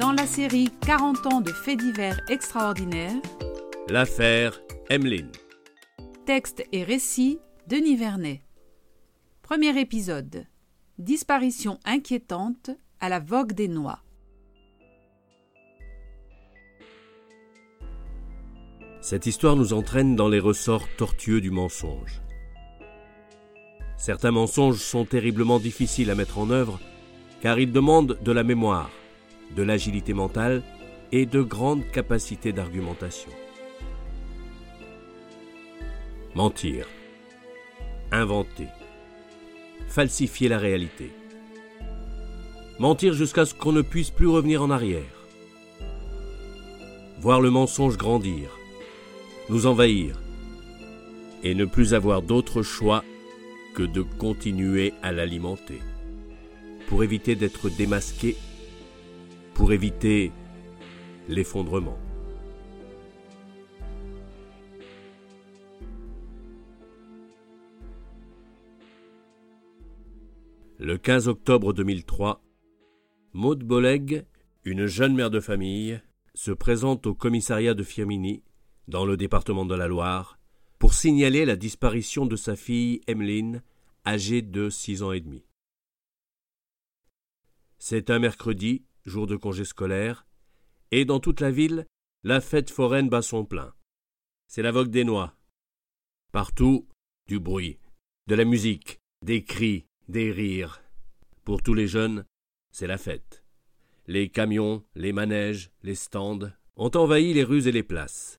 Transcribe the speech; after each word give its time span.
Dans 0.00 0.12
la 0.12 0.26
série 0.26 0.70
40 0.86 1.26
ans 1.26 1.40
de 1.42 1.52
faits 1.52 1.78
divers 1.78 2.18
extraordinaires, 2.30 3.20
L'affaire 3.86 4.58
Emmeline. 4.88 5.30
texte 6.24 6.64
et 6.72 6.84
récit 6.84 7.38
Denis 7.66 7.96
Vernet. 7.96 8.40
Premier 9.42 9.78
épisode. 9.78 10.46
Disparition 10.96 11.78
inquiétante 11.84 12.70
à 12.98 13.10
la 13.10 13.20
vogue 13.20 13.52
des 13.52 13.68
noix. 13.68 13.98
Cette 19.02 19.26
histoire 19.26 19.56
nous 19.56 19.74
entraîne 19.74 20.16
dans 20.16 20.30
les 20.30 20.40
ressorts 20.40 20.88
tortueux 20.96 21.42
du 21.42 21.50
mensonge. 21.50 22.22
Certains 23.98 24.30
mensonges 24.30 24.78
sont 24.78 25.04
terriblement 25.04 25.58
difficiles 25.58 26.10
à 26.10 26.14
mettre 26.14 26.38
en 26.38 26.48
œuvre 26.48 26.80
car 27.42 27.58
ils 27.58 27.70
demandent 27.70 28.18
de 28.22 28.32
la 28.32 28.44
mémoire, 28.44 28.90
de 29.56 29.62
l'agilité 29.62 30.14
mentale 30.14 30.62
et 31.12 31.26
de 31.26 31.42
grandes 31.42 31.86
capacités 31.90 32.52
d'argumentation. 32.52 33.30
Mentir, 36.34 36.86
inventer, 38.12 38.68
falsifier 39.88 40.48
la 40.48 40.58
réalité. 40.58 41.10
Mentir 42.78 43.12
jusqu'à 43.12 43.44
ce 43.44 43.54
qu'on 43.54 43.72
ne 43.72 43.82
puisse 43.82 44.10
plus 44.10 44.28
revenir 44.28 44.62
en 44.62 44.70
arrière. 44.70 45.26
Voir 47.20 47.40
le 47.40 47.50
mensonge 47.50 47.96
grandir, 47.96 48.50
nous 49.48 49.66
envahir, 49.66 50.20
et 51.42 51.54
ne 51.54 51.64
plus 51.64 51.94
avoir 51.94 52.22
d'autre 52.22 52.62
choix 52.62 53.04
que 53.74 53.82
de 53.82 54.02
continuer 54.02 54.94
à 55.02 55.12
l'alimenter, 55.12 55.80
pour 56.86 57.04
éviter 57.04 57.34
d'être 57.34 57.68
démasqué, 57.68 58.36
pour 59.60 59.74
éviter 59.74 60.32
l'effondrement. 61.28 61.98
Le 70.78 70.96
15 70.96 71.28
octobre 71.28 71.74
2003, 71.74 72.42
Maud 73.34 73.62
Boleg, 73.62 74.24
une 74.64 74.86
jeune 74.86 75.14
mère 75.14 75.28
de 75.28 75.40
famille, 75.40 76.00
se 76.32 76.52
présente 76.52 77.06
au 77.06 77.14
commissariat 77.14 77.74
de 77.74 77.82
Firminy, 77.82 78.42
dans 78.88 79.04
le 79.04 79.18
département 79.18 79.66
de 79.66 79.74
la 79.74 79.88
Loire, 79.88 80.38
pour 80.78 80.94
signaler 80.94 81.44
la 81.44 81.56
disparition 81.56 82.24
de 82.24 82.36
sa 82.36 82.56
fille 82.56 83.02
Emmeline, 83.06 83.62
âgée 84.06 84.40
de 84.40 84.70
six 84.70 85.02
ans 85.02 85.12
et 85.12 85.20
demi. 85.20 85.44
C'est 87.78 88.08
un 88.08 88.20
mercredi, 88.20 88.84
jour 89.04 89.26
de 89.26 89.36
congé 89.36 89.64
scolaire, 89.64 90.26
et 90.90 91.04
dans 91.04 91.20
toute 91.20 91.40
la 91.40 91.50
ville, 91.50 91.86
la 92.22 92.40
fête 92.40 92.70
foraine 92.70 93.08
bat 93.08 93.22
son 93.22 93.44
plein. 93.44 93.72
C'est 94.48 94.62
la 94.62 94.72
vogue 94.72 94.90
des 94.90 95.04
noix. 95.04 95.36
Partout, 96.32 96.88
du 97.26 97.38
bruit, 97.38 97.78
de 98.26 98.34
la 98.34 98.44
musique, 98.44 98.98
des 99.22 99.44
cris, 99.44 99.86
des 100.08 100.30
rires. 100.32 100.82
Pour 101.44 101.62
tous 101.62 101.74
les 101.74 101.86
jeunes, 101.86 102.24
c'est 102.72 102.86
la 102.86 102.98
fête. 102.98 103.44
Les 104.06 104.28
camions, 104.28 104.84
les 104.94 105.12
manèges, 105.12 105.70
les 105.82 105.94
stands 105.94 106.50
ont 106.76 106.90
envahi 106.94 107.32
les 107.32 107.44
rues 107.44 107.68
et 107.68 107.72
les 107.72 107.82
places. 107.82 108.38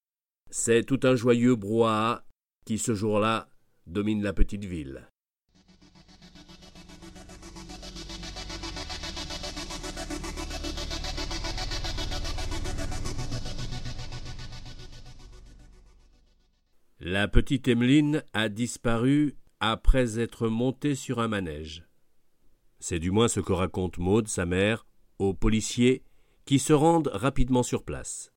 C'est 0.49 0.83
tout 0.83 0.99
un 1.03 1.15
joyeux 1.15 1.55
brouhaha 1.55 2.25
qui, 2.65 2.77
ce 2.77 2.93
jour-là, 2.93 3.49
domine 3.87 4.21
la 4.21 4.33
petite 4.33 4.65
ville. 4.65 5.10
La 17.03 17.27
petite 17.27 17.67
Emmeline 17.67 18.23
a 18.31 18.47
disparu 18.47 19.35
après 19.59 20.19
être 20.19 20.47
montée 20.47 20.93
sur 20.93 21.19
un 21.19 21.27
manège. 21.27 21.83
C'est 22.79 22.99
du 22.99 23.09
moins 23.09 23.27
ce 23.27 23.39
que 23.39 23.53
raconte 23.53 23.97
Maude, 23.97 24.27
sa 24.27 24.45
mère, 24.45 24.85
aux 25.17 25.33
policiers 25.33 26.03
qui 26.45 26.59
se 26.59 26.73
rendent 26.73 27.09
rapidement 27.11 27.63
sur 27.63 27.85
place. 27.85 28.31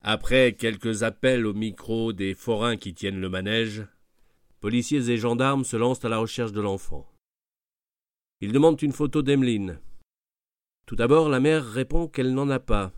Après 0.00 0.54
quelques 0.54 1.02
appels 1.02 1.44
au 1.44 1.52
micro 1.52 2.14
des 2.14 2.32
forains 2.32 2.78
qui 2.78 2.94
tiennent 2.94 3.20
le 3.20 3.28
manège, 3.28 3.86
policiers 4.60 5.10
et 5.10 5.18
gendarmes 5.18 5.66
se 5.66 5.76
lancent 5.76 6.06
à 6.06 6.08
la 6.08 6.16
recherche 6.16 6.52
de 6.52 6.62
l'enfant. 6.62 7.06
Ils 8.40 8.52
demandent 8.52 8.80
une 8.80 8.94
photo 8.94 9.20
d'Emmeline. 9.20 9.78
Tout 10.86 10.96
d'abord, 10.96 11.28
la 11.28 11.38
mère 11.38 11.66
répond 11.66 12.08
qu'elle 12.08 12.32
n'en 12.32 12.48
a 12.48 12.60
pas. 12.60 12.94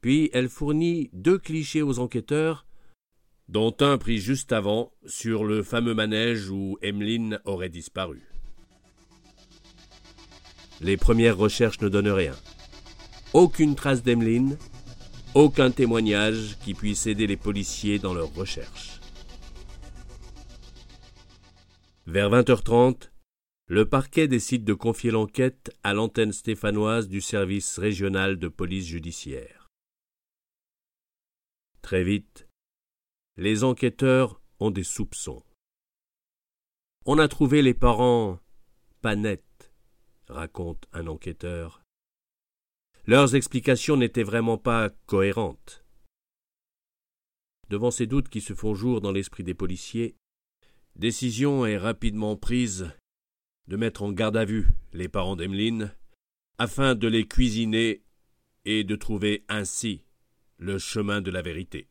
Puis 0.00 0.30
elle 0.32 0.48
fournit 0.48 1.10
deux 1.12 1.38
clichés 1.38 1.82
aux 1.82 1.98
enquêteurs, 1.98 2.68
dont 3.50 3.74
un 3.80 3.98
pris 3.98 4.18
juste 4.18 4.52
avant 4.52 4.92
sur 5.06 5.42
le 5.42 5.64
fameux 5.64 5.92
manège 5.92 6.50
où 6.50 6.78
Emmeline 6.82 7.40
aurait 7.44 7.68
disparu. 7.68 8.22
Les 10.80 10.96
premières 10.96 11.36
recherches 11.36 11.80
ne 11.80 11.88
donnent 11.88 12.12
rien. 12.12 12.36
Aucune 13.32 13.74
trace 13.74 14.04
d'Emmeline, 14.04 14.56
aucun 15.34 15.72
témoignage 15.72 16.58
qui 16.62 16.74
puisse 16.74 17.08
aider 17.08 17.26
les 17.26 17.36
policiers 17.36 17.98
dans 17.98 18.14
leurs 18.14 18.32
recherches. 18.32 19.00
Vers 22.06 22.30
20h30, 22.30 23.10
le 23.66 23.84
parquet 23.84 24.28
décide 24.28 24.64
de 24.64 24.74
confier 24.74 25.10
l'enquête 25.10 25.76
à 25.82 25.92
l'antenne 25.92 26.32
stéphanoise 26.32 27.08
du 27.08 27.20
service 27.20 27.78
régional 27.78 28.38
de 28.38 28.46
police 28.46 28.86
judiciaire. 28.86 29.68
Très 31.82 32.04
vite, 32.04 32.46
les 33.40 33.64
enquêteurs 33.64 34.38
ont 34.58 34.70
des 34.70 34.82
soupçons. 34.82 35.42
On 37.06 37.18
a 37.18 37.26
trouvé 37.26 37.62
les 37.62 37.72
parents 37.72 38.38
pas 39.00 39.16
nets, 39.16 39.72
raconte 40.28 40.86
un 40.92 41.06
enquêteur. 41.06 41.82
Leurs 43.06 43.34
explications 43.34 43.96
n'étaient 43.96 44.24
vraiment 44.24 44.58
pas 44.58 44.90
cohérentes. 45.06 45.86
Devant 47.70 47.90
ces 47.90 48.06
doutes 48.06 48.28
qui 48.28 48.42
se 48.42 48.52
font 48.52 48.74
jour 48.74 49.00
dans 49.00 49.10
l'esprit 49.10 49.42
des 49.42 49.54
policiers, 49.54 50.16
décision 50.96 51.64
est 51.64 51.78
rapidement 51.78 52.36
prise 52.36 52.90
de 53.68 53.76
mettre 53.78 54.02
en 54.02 54.12
garde 54.12 54.36
à 54.36 54.44
vue 54.44 54.68
les 54.92 55.08
parents 55.08 55.36
d'Emmeline 55.36 55.94
afin 56.58 56.94
de 56.94 57.08
les 57.08 57.26
cuisiner 57.26 58.02
et 58.66 58.84
de 58.84 58.96
trouver 58.96 59.46
ainsi 59.48 60.04
le 60.58 60.76
chemin 60.76 61.22
de 61.22 61.30
la 61.30 61.40
vérité. 61.40 61.89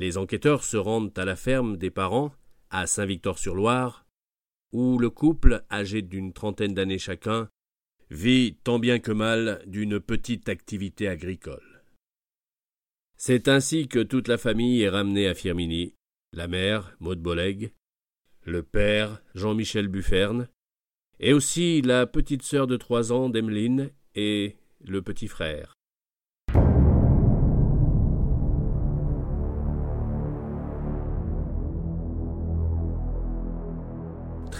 Les 0.00 0.16
enquêteurs 0.16 0.64
se 0.64 0.78
rendent 0.78 1.12
à 1.18 1.26
la 1.26 1.36
ferme 1.36 1.76
des 1.76 1.90
parents, 1.90 2.32
à 2.70 2.86
Saint-Victor-sur-Loire, 2.86 4.06
où 4.72 4.98
le 4.98 5.10
couple, 5.10 5.62
âgé 5.70 6.00
d'une 6.00 6.32
trentaine 6.32 6.72
d'années 6.72 6.96
chacun, 6.96 7.50
vit 8.08 8.56
tant 8.64 8.78
bien 8.78 8.98
que 8.98 9.12
mal 9.12 9.62
d'une 9.66 10.00
petite 10.00 10.48
activité 10.48 11.06
agricole. 11.06 11.82
C'est 13.18 13.46
ainsi 13.46 13.88
que 13.88 13.98
toute 13.98 14.26
la 14.26 14.38
famille 14.38 14.80
est 14.80 14.88
ramenée 14.88 15.28
à 15.28 15.34
Firminy, 15.34 15.92
la 16.32 16.48
mère, 16.48 16.96
Maud 17.00 17.20
Boleg, 17.20 17.74
le 18.46 18.62
père, 18.62 19.20
Jean-Michel 19.34 19.88
Bufferne, 19.88 20.48
et 21.18 21.34
aussi 21.34 21.82
la 21.82 22.06
petite 22.06 22.42
sœur 22.42 22.66
de 22.66 22.78
trois 22.78 23.12
ans 23.12 23.28
d'Emmeline 23.28 23.90
et 24.14 24.56
le 24.82 25.02
petit 25.02 25.28
frère. 25.28 25.74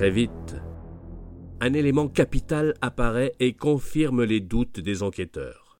Très 0.01 0.11
vite, 0.11 0.57
un 1.61 1.75
élément 1.75 2.09
capital 2.09 2.73
apparaît 2.81 3.35
et 3.39 3.53
confirme 3.53 4.25
les 4.25 4.41
doutes 4.41 4.81
des 4.81 5.03
enquêteurs. 5.03 5.79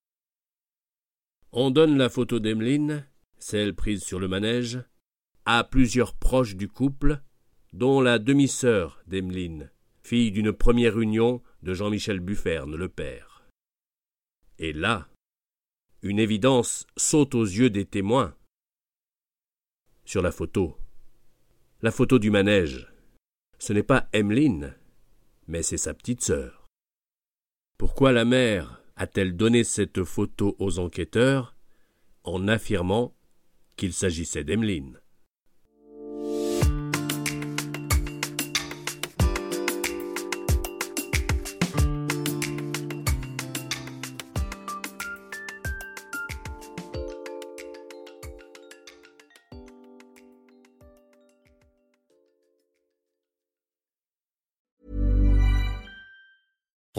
On 1.51 1.71
donne 1.71 1.97
la 1.97 2.07
photo 2.07 2.39
d'Emeline, 2.39 3.07
celle 3.39 3.73
prise 3.73 4.03
sur 4.03 4.19
le 4.19 4.27
manège, 4.27 4.79
à 5.45 5.63
plusieurs 5.63 6.13
proches 6.13 6.55
du 6.55 6.67
couple, 6.67 7.19
dont 7.73 7.99
la 7.99 8.19
demi-sœur 8.19 9.01
d'Emeline, 9.07 9.71
fille 10.03 10.31
d'une 10.31 10.53
première 10.53 10.99
union 10.99 11.41
de 11.63 11.73
Jean-Michel 11.73 12.19
Bufferne, 12.19 12.75
le 12.75 12.89
père. 12.89 13.49
Et 14.59 14.71
là, 14.71 15.09
une 16.03 16.19
évidence 16.19 16.85
saute 16.95 17.33
aux 17.33 17.43
yeux 17.43 17.71
des 17.71 17.85
témoins. 17.85 18.35
Sur 20.05 20.21
la 20.21 20.31
photo, 20.31 20.77
la 21.81 21.89
photo 21.89 22.19
du 22.19 22.29
manège, 22.29 22.90
ce 23.61 23.73
n'est 23.73 23.83
pas 23.83 24.09
Emmeline, 24.11 24.73
mais 25.47 25.61
c'est 25.61 25.77
sa 25.77 25.93
petite 25.93 26.23
sœur. 26.23 26.65
Pourquoi 27.77 28.11
la 28.11 28.25
mère 28.25 28.81
a-t-elle 28.95 29.37
donné 29.37 29.63
cette 29.63 30.03
photo 30.03 30.55
aux 30.57 30.79
enquêteurs 30.79 31.55
en 32.23 32.47
affirmant 32.47 33.15
qu'il 33.75 33.93
s'agissait 33.93 34.43
d'Emmeline 34.43 35.00